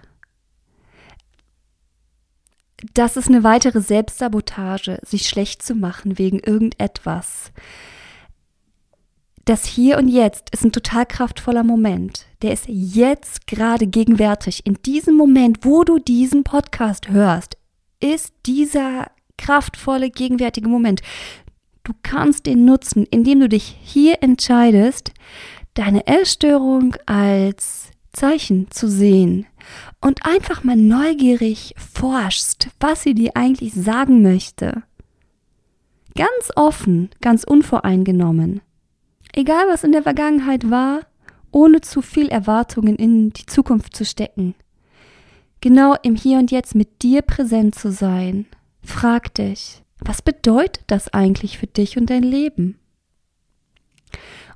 Das 2.95 3.17
ist 3.17 3.27
eine 3.27 3.43
weitere 3.43 3.81
Selbstsabotage, 3.81 4.97
sich 5.03 5.29
schlecht 5.29 5.61
zu 5.61 5.75
machen 5.75 6.17
wegen 6.17 6.39
irgendetwas. 6.39 7.51
Das 9.45 9.65
Hier 9.65 9.99
und 9.99 10.07
Jetzt 10.07 10.49
ist 10.49 10.65
ein 10.65 10.71
total 10.71 11.05
kraftvoller 11.05 11.63
Moment. 11.63 12.25
Der 12.41 12.51
ist 12.51 12.65
jetzt 12.67 13.45
gerade 13.45 13.85
gegenwärtig. 13.85 14.65
In 14.65 14.73
diesem 14.81 15.15
Moment, 15.15 15.59
wo 15.61 15.83
du 15.83 15.99
diesen 15.99 16.43
Podcast 16.43 17.09
hörst, 17.09 17.57
ist 17.99 18.33
dieser 18.45 19.11
kraftvolle, 19.37 20.09
gegenwärtige 20.09 20.69
Moment. 20.69 21.01
Du 21.83 21.93
kannst 22.03 22.45
den 22.45 22.65
nutzen, 22.65 23.05
indem 23.05 23.39
du 23.39 23.49
dich 23.49 23.77
hier 23.81 24.21
entscheidest, 24.21 25.13
deine 25.73 26.05
Essstörung 26.07 26.95
als 27.05 27.91
Zeichen 28.11 28.69
zu 28.71 28.89
sehen 28.89 29.45
und 30.01 30.25
einfach 30.25 30.63
mal 30.63 30.75
neugierig 30.75 31.75
forschst, 31.77 32.69
was 32.79 33.03
sie 33.03 33.13
dir 33.13 33.31
eigentlich 33.35 33.73
sagen 33.73 34.21
möchte. 34.21 34.83
Ganz 36.15 36.51
offen, 36.55 37.09
ganz 37.21 37.43
unvoreingenommen. 37.43 38.61
Egal 39.33 39.67
was 39.69 39.83
in 39.83 39.91
der 39.91 40.03
Vergangenheit 40.03 40.69
war, 40.71 41.01
ohne 41.51 41.81
zu 41.81 42.01
viel 42.01 42.27
Erwartungen 42.27 42.95
in 42.95 43.31
die 43.31 43.45
Zukunft 43.45 43.95
zu 43.95 44.03
stecken 44.03 44.55
genau 45.61 45.95
im 46.03 46.15
Hier 46.15 46.39
und 46.39 46.51
Jetzt 46.51 46.75
mit 46.75 47.01
dir 47.01 47.21
präsent 47.21 47.75
zu 47.75 47.91
sein. 47.91 48.45
Frag 48.81 49.33
dich, 49.33 49.83
was 49.99 50.21
bedeutet 50.21 50.83
das 50.87 51.13
eigentlich 51.13 51.57
für 51.57 51.67
dich 51.67 51.97
und 51.97 52.09
dein 52.09 52.23
Leben? 52.23 52.79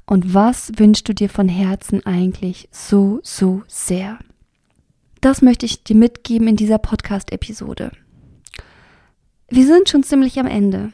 Und 0.06 0.34
was 0.34 0.72
wünschst 0.78 1.08
du 1.08 1.14
dir 1.14 1.30
von 1.30 1.48
Herzen 1.48 2.06
eigentlich 2.06 2.68
so, 2.72 3.20
so 3.24 3.64
sehr? 3.68 4.20
Das 5.22 5.42
möchte 5.42 5.66
ich 5.66 5.84
dir 5.84 5.96
mitgeben 5.96 6.48
in 6.48 6.56
dieser 6.56 6.80
Podcast-Episode. 6.80 7.92
Wir 9.50 9.66
sind 9.66 9.90
schon 9.90 10.04
ziemlich 10.04 10.40
am 10.40 10.48
Ende. 10.48 10.92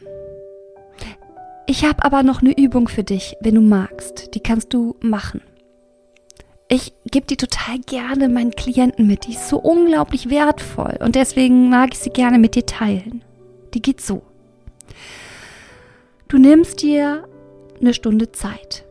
Ich 1.66 1.84
habe 1.86 2.04
aber 2.04 2.24
noch 2.24 2.42
eine 2.42 2.58
Übung 2.58 2.88
für 2.88 3.04
dich, 3.04 3.36
wenn 3.42 3.56
du 3.56 3.62
magst. 3.62 4.34
Die 4.36 4.40
kannst 4.40 4.74
du 4.74 4.96
machen. 5.02 5.42
Ich 6.70 6.92
gebe 7.10 7.26
die 7.26 7.38
total 7.38 7.80
gerne 7.80 8.28
meinen 8.28 8.52
Klienten 8.52 9.08
mit. 9.08 9.26
Die 9.26 9.34
ist 9.34 9.48
so 9.48 9.58
unglaublich 9.58 10.30
wertvoll 10.30 10.98
und 11.00 11.16
deswegen 11.16 11.70
mag 11.70 11.94
ich 11.94 12.00
sie 12.00 12.10
gerne 12.10 12.40
mit 12.40 12.56
dir 12.56 12.66
teilen. 12.66 13.24
Die 13.74 13.82
geht 13.82 14.02
so. 14.02 14.22
Du 16.28 16.38
nimmst 16.38 16.82
dir 16.82 17.28
eine 17.80 17.94
Stunde 17.94 18.34
Zeit. 18.34 18.84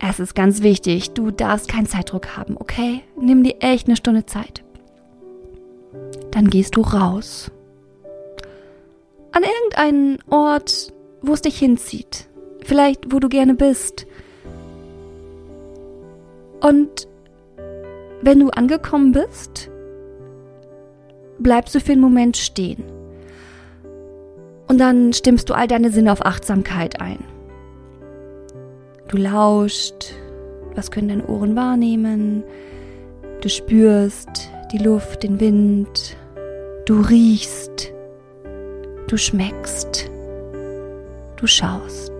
Es 0.00 0.18
ist 0.18 0.34
ganz 0.34 0.62
wichtig, 0.62 1.12
du 1.12 1.30
darfst 1.30 1.68
keinen 1.68 1.86
Zeitdruck 1.86 2.36
haben, 2.36 2.56
okay? 2.56 3.02
Nimm 3.16 3.44
dir 3.44 3.54
echt 3.60 3.86
eine 3.86 3.96
Stunde 3.96 4.26
Zeit. 4.26 4.64
Dann 6.32 6.50
gehst 6.50 6.74
du 6.74 6.80
raus. 6.80 7.52
An 9.30 9.44
irgendeinen 9.44 10.18
Ort, 10.28 10.92
wo 11.22 11.32
es 11.32 11.42
dich 11.42 11.56
hinzieht. 11.56 12.28
Vielleicht, 12.64 13.12
wo 13.12 13.20
du 13.20 13.28
gerne 13.28 13.54
bist 13.54 14.06
und 16.64 17.08
wenn 18.22 18.40
du 18.40 18.48
angekommen 18.48 19.12
bist, 19.12 19.70
bleibst 21.38 21.74
du 21.74 21.80
für 21.80 21.92
einen 21.92 22.00
Moment 22.00 22.38
stehen. 22.38 22.82
Und 24.66 24.78
dann 24.78 25.12
stimmst 25.12 25.50
du 25.50 25.54
all 25.54 25.68
deine 25.68 25.90
Sinne 25.90 26.10
auf 26.10 26.24
Achtsamkeit 26.24 27.02
ein. 27.02 27.18
Du 29.08 29.18
lauscht, 29.18 30.14
was 30.74 30.90
können 30.90 31.08
deine 31.08 31.26
Ohren 31.26 31.54
wahrnehmen? 31.54 32.42
Du 33.42 33.50
spürst 33.50 34.50
die 34.72 34.78
Luft, 34.78 35.22
den 35.22 35.40
Wind, 35.40 36.16
du 36.86 37.02
riechst, 37.02 37.92
du 39.06 39.18
schmeckst, 39.18 40.10
du 41.36 41.46
schaust. 41.46 42.13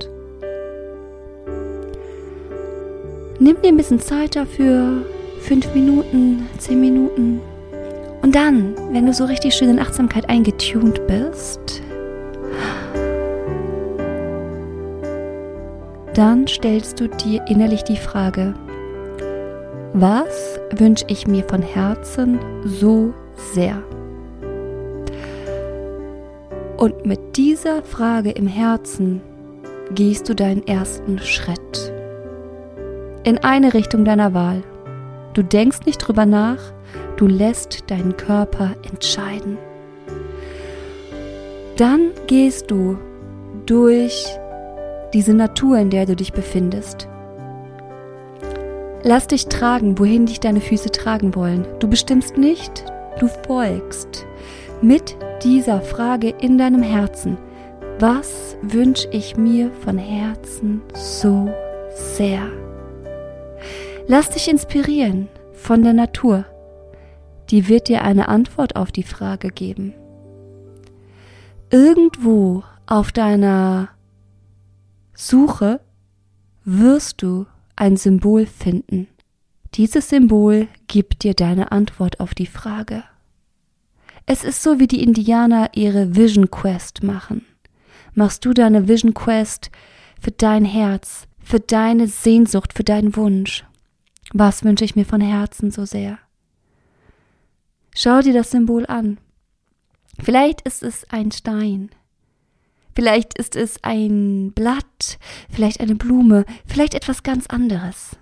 Nimm 3.40 3.61
dir 3.61 3.68
ein 3.68 3.77
bisschen 3.77 3.99
Zeit 3.99 4.37
dafür, 4.37 5.05
fünf 5.40 5.75
Minuten, 5.75 6.49
zehn 6.59 6.81
Minuten. 6.81 7.40
Und 8.23 8.35
dann, 8.35 8.77
wenn 8.92 9.07
du 9.07 9.12
so 9.12 9.25
richtig 9.25 9.55
schön 9.55 9.70
in 9.70 9.81
Achtsamkeit 9.81 10.29
eingetuned 10.31 11.05
bist, 11.09 11.83
dann 16.14 16.47
stellst 16.47 17.01
du 17.01 17.09
dir 17.09 17.44
innerlich 17.49 17.83
die 17.83 17.97
Frage, 17.97 18.55
was 19.94 20.61
wünsche 20.77 21.05
ich 21.09 21.27
mir 21.27 21.42
von 21.44 21.61
Herzen 21.61 22.38
so 22.64 23.12
sehr? 23.53 23.83
Und 26.77 27.05
mit 27.05 27.37
dieser 27.37 27.83
Frage 27.83 28.31
im 28.31 28.47
Herzen 28.47 29.20
gehst 29.92 30.29
du 30.29 30.35
deinen 30.35 30.66
ersten 30.66 31.18
Schritt 31.18 31.84
in 33.25 33.39
eine 33.39 33.75
Richtung 33.75 34.05
deiner 34.05 34.35
Wahl. 34.35 34.63
Du 35.33 35.43
denkst 35.43 35.81
nicht 35.87 35.99
drüber 35.99 36.27
nach, 36.27 36.59
du 37.17 37.27
lässt 37.27 37.91
deinen 37.91 38.17
Körper 38.17 38.77
entscheiden. 38.89 39.59
Dann 41.77 42.11
gehst 42.27 42.71
du 42.71 42.99
durch 43.67 44.27
diese 45.13 45.35
Natur, 45.35 45.79
in 45.79 45.91
der 45.91 46.07
du 46.07 46.15
dich 46.15 46.33
befindest. 46.33 47.09
Lass 49.03 49.27
dich 49.27 49.47
tragen, 49.49 49.99
wohin 49.99 50.27
dich 50.27 50.41
deine 50.41 50.61
Füße 50.61 50.91
tragen 50.91 51.35
wollen. 51.35 51.67
Du 51.79 51.89
bestimmst 51.89 52.39
nicht, 52.39 52.85
du 53.19 53.29
folgst 53.47 54.25
mit 54.83 55.17
dieser 55.43 55.81
Frage 55.81 56.31
in 56.41 56.59
deinem 56.59 56.83
Herzen. 56.83 57.39
Was 57.99 58.57
wünsche 58.63 59.09
ich 59.11 59.37
mir 59.37 59.71
von 59.85 59.99
Herzen 59.99 60.83
so 60.95 61.49
sehr? 62.17 62.63
Lass 64.07 64.29
dich 64.29 64.49
inspirieren 64.49 65.29
von 65.55 65.83
der 65.83 65.95
Natur. 65.95 66.45
Die 67.49 67.69
wird 67.69 67.88
dir 67.88 68.03
eine 68.03 68.29
Antwort 68.29 68.77
auf 68.77 68.93
die 68.93 69.03
Frage 69.03 69.49
geben. 69.49 69.95
Irgendwo 71.71 72.64
auf 72.87 73.12
deiner 73.12 73.88
Suche 75.14 75.81
wirst 76.64 77.23
du 77.23 77.47
ein 77.77 77.97
Symbol 77.97 78.45
finden. 78.45 79.09
Dieses 79.73 80.11
Symbol 80.11 80.69
gibt 80.87 81.25
dir 81.25 81.33
deine 81.33 81.73
Antwort 81.73 82.21
auf 82.21 82.35
die 82.35 82.47
Frage. 82.47 83.05
Es 84.27 84.45
ist 84.45 84.62
so, 84.62 84.79
wie 84.79 84.87
die 84.87 85.03
Indianer 85.03 85.71
ihre 85.73 86.14
Vision 86.14 86.51
Quest 86.51 87.03
machen. 87.03 87.47
Machst 88.12 88.45
du 88.45 88.53
deine 88.53 88.87
Vision 88.87 89.14
Quest 89.14 89.71
für 90.21 90.31
dein 90.31 90.67
Herz, 90.67 91.27
für 91.43 91.61
deine 91.61 92.07
Sehnsucht, 92.07 92.75
für 92.75 92.85
deinen 92.85 93.17
Wunsch. 93.17 93.64
Was 94.33 94.65
wünsche 94.65 94.85
ich 94.85 94.97
mir 94.97 95.05
von 95.05 95.21
Herzen 95.21 95.71
so 95.71 95.85
sehr? 95.85 96.19
Schau 97.95 98.21
dir 98.21 98.33
das 98.33 98.51
Symbol 98.51 98.87
an. 98.87 99.19
Vielleicht 100.23 100.63
ist 100.63 100.83
es 100.83 101.09
ein 101.11 101.31
Stein. 101.31 101.91
Vielleicht 102.95 103.37
ist 103.39 103.57
es 103.57 103.83
ein 103.83 104.53
Blatt, 104.55 105.19
vielleicht 105.51 105.81
eine 105.81 105.97
Blume, 105.97 106.45
vielleicht 106.67 106.95
etwas 106.95 107.23
ganz 107.23 107.47
anderes. 107.49 108.17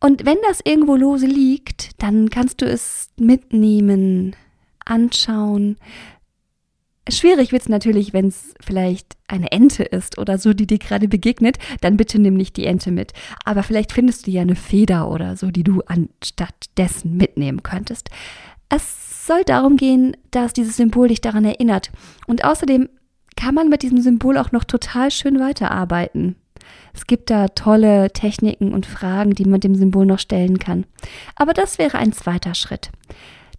Und 0.00 0.24
wenn 0.26 0.38
das 0.48 0.60
irgendwo 0.64 0.96
lose 0.96 1.26
liegt, 1.26 2.02
dann 2.02 2.30
kannst 2.30 2.60
du 2.60 2.66
es 2.66 3.10
mitnehmen, 3.16 4.34
anschauen, 4.84 5.76
Schwierig 7.08 7.50
wird 7.50 7.62
es 7.62 7.68
natürlich, 7.68 8.12
wenn 8.12 8.28
es 8.28 8.54
vielleicht 8.60 9.16
eine 9.26 9.50
Ente 9.50 9.82
ist 9.82 10.18
oder 10.18 10.38
so, 10.38 10.52
die 10.52 10.68
dir 10.68 10.78
gerade 10.78 11.08
begegnet, 11.08 11.58
dann 11.80 11.96
bitte 11.96 12.20
nimm 12.20 12.34
nicht 12.34 12.56
die 12.56 12.66
Ente 12.66 12.92
mit. 12.92 13.12
Aber 13.44 13.64
vielleicht 13.64 13.92
findest 13.92 14.26
du 14.26 14.30
ja 14.30 14.42
eine 14.42 14.54
Feder 14.54 15.10
oder 15.10 15.36
so, 15.36 15.50
die 15.50 15.64
du 15.64 15.82
anstatt 15.86 16.54
dessen 16.76 17.16
mitnehmen 17.16 17.64
könntest. 17.64 18.10
Es 18.68 19.26
soll 19.26 19.42
darum 19.44 19.76
gehen, 19.76 20.16
dass 20.30 20.52
dieses 20.52 20.76
Symbol 20.76 21.08
dich 21.08 21.20
daran 21.20 21.44
erinnert. 21.44 21.90
Und 22.26 22.44
außerdem 22.44 22.88
kann 23.36 23.54
man 23.54 23.68
mit 23.68 23.82
diesem 23.82 24.00
Symbol 24.00 24.38
auch 24.38 24.52
noch 24.52 24.64
total 24.64 25.10
schön 25.10 25.40
weiterarbeiten. 25.40 26.36
Es 26.94 27.06
gibt 27.06 27.30
da 27.30 27.48
tolle 27.48 28.12
Techniken 28.12 28.72
und 28.72 28.86
Fragen, 28.86 29.34
die 29.34 29.44
man 29.44 29.60
dem 29.60 29.74
Symbol 29.74 30.06
noch 30.06 30.18
stellen 30.18 30.58
kann. 30.58 30.86
Aber 31.34 31.52
das 31.52 31.78
wäre 31.78 31.98
ein 31.98 32.12
zweiter 32.12 32.54
Schritt. 32.54 32.90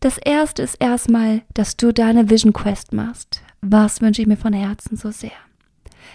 Das 0.04 0.18
erste 0.18 0.64
ist 0.64 0.76
erstmal, 0.82 1.44
dass 1.54 1.78
du 1.78 1.94
deine 1.94 2.30
Vision 2.30 2.52
Quest 2.52 2.92
machst. 2.92 3.42
Was 3.62 4.02
wünsche 4.02 4.22
ich 4.22 4.28
mir 4.28 4.36
von 4.36 4.52
Herzen 4.52 4.98
so 4.98 5.12
sehr? 5.12 5.32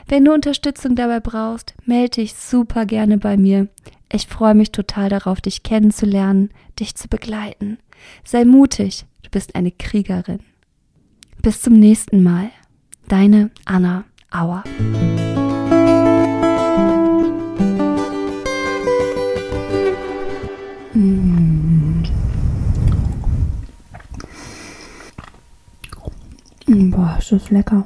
Wenn 0.07 0.27
du 0.27 0.35
Unterstützung 0.35 0.95
dabei 0.95 1.21
brauchst, 1.21 1.73
melde 1.87 2.17
dich 2.17 2.35
super 2.35 2.85
gerne 2.85 3.17
bei 3.17 3.39
mir. 3.39 3.69
Ich 4.13 4.27
freue 4.27 4.55
mich 4.55 4.73
total 4.73 5.09
darauf, 5.09 5.41
dich 5.41 5.63
kennenzulernen, 5.63 6.51
dich 6.79 6.97
zu 6.97 7.09
begleiten. 7.09 7.79
Sei 8.25 8.45
mutig, 8.45 9.07
du 9.23 9.31
bist 9.31 9.55
eine 9.55 9.71
Kriegerin. 9.71 10.41
Bis 11.41 11.63
zum 11.63 11.73
nächsten 11.73 12.23
Mal. 12.23 12.51
Deine 13.09 13.51
Anna 13.65 14.05
Auer. 14.31 14.65
Boah, 27.19 27.23
ist 27.23 27.33
das 27.33 27.51
lecker. 27.51 27.85